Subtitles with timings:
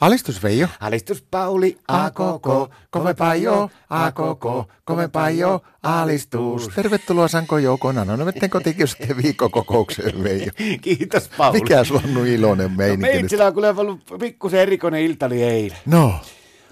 [0.00, 0.68] Alistus Veijo.
[0.80, 6.68] Alistus Pauli, a koko, kovempaa jo, a koko, kovempaa jo, alistus.
[6.74, 8.04] Tervetuloa Sanko Joukona.
[8.04, 10.50] No metten kotikiusatte viikkokokoukseen Veijo.
[10.80, 11.60] Kiitos Pauli.
[11.60, 13.14] Mikä sulla on iloinen No, meininki nyt?
[13.14, 15.78] meitsillä on kyllä ollut pikkusen erikoinen ilta oli eilen.
[15.86, 16.14] No,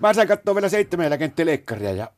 [0.00, 2.10] Mä sain katsoa vielä seitsemän jälkeen telekkaria ja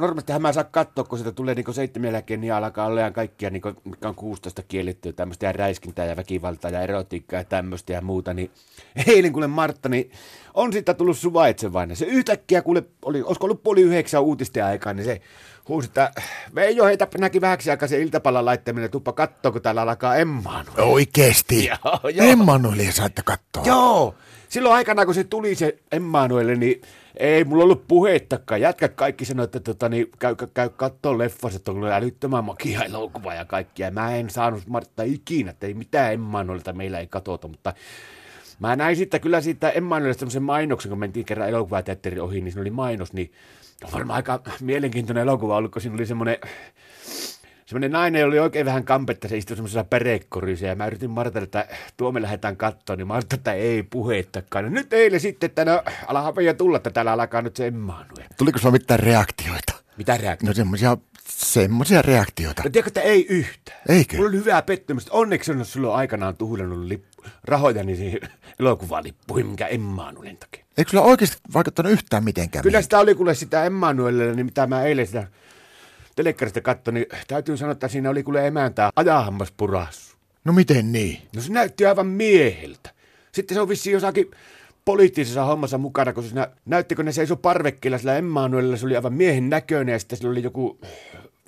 [0.00, 3.72] normaalistihan mä saan katsoa, kun sitä tulee niinku seitsemän jälkeen, niin alkaa olemaan kaikkia, niinku,
[3.84, 8.34] mikä on 16 kiellettyä, tämmöistä ja räiskintää ja väkivaltaa ja erotiikkaa ja tämmöistä ja muuta,
[8.34, 8.50] niin
[9.06, 10.10] eilen kuule Martta, niin
[10.54, 11.96] on siitä tullut suvaitsevainen.
[11.96, 15.20] Se yhtäkkiä kuule, oli, olisiko ollut puoli yhdeksän uutisten aikaa, niin se
[15.68, 16.10] huusi, että
[16.54, 20.64] Veijo heitä näki vähäksi aikaa se iltapalan laittaminen, tuppa kattoo, kun täällä alkaa Emmanuel.
[20.78, 21.66] oikeesti.
[21.84, 22.26] Joo, joo.
[22.26, 23.62] Emmanuelia saitte katsoa.
[23.64, 24.14] Joo,
[24.54, 26.82] silloin aikana kun se tuli se Emmanuelle, niin
[27.16, 28.60] ei mulla ollut puheittakaan.
[28.60, 32.82] Jätkät kaikki sanoi, että tota, niin, käy, käy kattoo leffassa, että on kyllä älyttömän makia
[32.82, 33.90] elokuva ja kaikkia.
[33.90, 37.74] Mä en saanut Martta ikinä, että ei mitään Emmanuelta meillä ei katsota, mutta
[38.58, 42.60] mä näin sitten kyllä siitä Emmanuelista semmoisen mainoksen, kun mentiin kerran elokuvateatterin ohi, niin siinä
[42.60, 43.32] oli mainos, niin
[43.84, 46.38] on varmaan aika mielenkiintoinen elokuva ollut, kun siinä oli semmoinen
[47.66, 51.68] Semmoinen nainen oli oikein vähän kampetta, se istui semmoisessa perekkorissa ja mä yritin Martalle, että
[51.96, 54.64] tuo me lähdetään kattoon, niin Martta, että ei puheittakaan.
[54.64, 58.28] No nyt eilen sitten, että no, ala ja tulla, että täällä alkaa nyt se Emmanuel.
[58.36, 59.72] Tuliko sulla mitään reaktioita?
[59.96, 60.48] Mitä reaktio?
[60.48, 60.96] No semmosia,
[61.28, 62.62] semmosia reaktioita.
[62.62, 63.78] No tiedätkö, että ei yhtään.
[63.88, 64.16] Eikö?
[64.16, 65.12] Mulla oli hyvää pettymystä.
[65.12, 68.20] Onneksi on silloin aikanaan tuhlannut lippu, rahojani siihen
[68.60, 70.64] elokuvalippuihin, minkä Emmanuelin takia.
[70.78, 72.62] Eikö sulla oikeasti vaikuttanut yhtään mitenkään?
[72.62, 75.26] Kyllä sitä oli kuule sitä Emmanuelille, niin mitä mä eilen sitä
[76.14, 80.16] telekkarista katsoin, niin täytyy sanoa, että siinä oli kuule emäntää ajahammas purassu.
[80.44, 81.18] No miten niin?
[81.36, 82.90] No se näytti aivan mieheltä.
[83.32, 84.30] Sitten se on vissiin jossakin
[84.84, 88.96] poliittisessa hommassa mukana, kun se nä- näytti, kun ne seisoi parvekkeella sillä Emmanuelilla, se oli
[88.96, 90.78] aivan miehen näköinen ja sitten sillä oli joku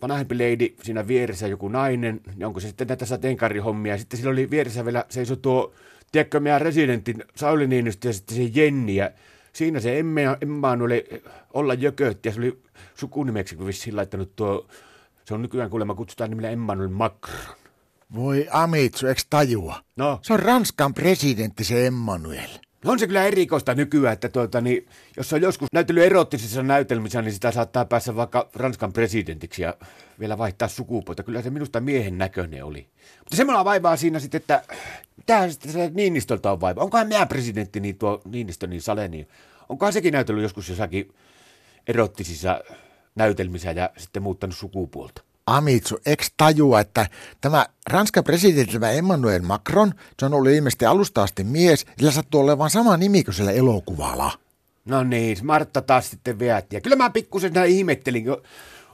[0.02, 4.30] vanhempi leidi siinä vieressä, joku nainen, ja onko se sitten näitä sateenkaarihommia, ja sitten sillä
[4.30, 5.72] oli vieressä vielä seisoi tuo,
[6.12, 9.10] tiedätkö, meidän residentin Sauli Niinistö ja sitten se Jenni, ja
[9.56, 11.02] siinä se Emme- Emmanuel
[11.54, 12.62] olla jökötti, ja se oli
[12.94, 14.66] sukunimeksi, kun vissiin laittanut tuo,
[15.24, 17.36] se on nykyään kuulemma kutsutaan nimellä Emmanuel Macron.
[18.14, 19.80] Voi Amitsu, eikö tajua?
[19.96, 22.48] No, Se on Ranskan presidentti se Emmanuel.
[22.84, 24.86] On se kyllä erikoista nykyään, että tuota, niin,
[25.16, 29.74] jos on joskus näytellyt erottisissa näytelmissä, niin sitä saattaa päässä vaikka Ranskan presidentiksi ja
[30.20, 31.22] vielä vaihtaa sukupuolta.
[31.22, 32.88] Kyllä se minusta miehen näköinen oli.
[33.18, 34.62] Mutta semmoinen vaivaa siinä sitten, että
[35.16, 36.82] mitä sitten se Niinistöltä on vaiva?
[36.82, 39.28] Onkohan meidän presidentti niin tuo Niinistö niin sale, niin
[39.68, 41.14] onkohan sekin näytellyt joskus jossakin
[41.86, 42.60] erottisissa
[43.14, 45.22] näytelmissä ja sitten muuttanut sukupuolta?
[45.46, 47.06] Amitsu, eikö tajua, että
[47.40, 52.40] tämä Ranskan presidentti tämä Emmanuel Macron, se on ollut ilmeisesti alusta asti mies, sillä sattuu
[52.40, 54.32] olevan sama nimi kuin sillä elokuvalla.
[54.84, 56.76] No niin, Martta taas sitten veätti.
[56.76, 58.42] Ja kyllä mä pikkusen näin ihmettelin, kun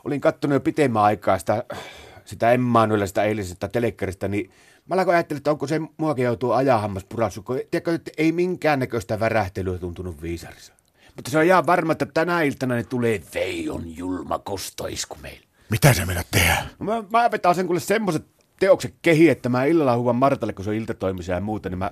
[0.05, 1.65] olin katsonut jo pitemmän aikaa sitä,
[2.25, 4.51] sitä Emmanuelista, sitä eilisestä telekkarista, niin
[4.89, 9.21] mä alkoin ajattelemaan, että onko se muakin joutuu ajahammas purassu, kun tiedätkö, että ei minkäännäköistä
[9.21, 10.73] värähtelyä tuntunut viisarissa.
[11.17, 15.47] Mutta se on ihan varma, että tänä iltana ne tulee Veijon julma kostoisku meille.
[15.71, 16.57] Mitä sä menet tehdä?
[16.79, 18.25] No mä, mä vetän sen kuule semmoiset
[18.61, 21.91] teokset kehi, että mä illalla huvan Martalle, kun se on iltatoimisia ja muuta, niin mä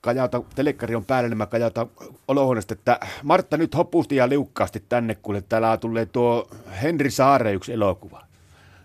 [0.00, 1.90] kajautan, telekkari on päällä, niin mä kajautan
[2.28, 6.48] olohuoneesta, että Martta nyt hopusti ja liukkaasti tänne, kuule täällä tulee tuo
[6.82, 8.27] Henri Saare yksi elokuva.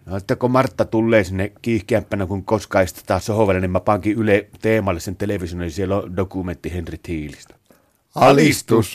[0.06, 4.48] No sitten kun Martta tulee sinne kiihkeämpänä kuin koskaan istutaan sohvalle, niin mä pankin Yle
[4.62, 7.56] teemalle sen television, niin siellä on dokumentti Henri Thiilistä.
[8.16, 8.92] Alistus.